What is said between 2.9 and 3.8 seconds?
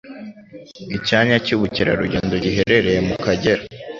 mu Akagera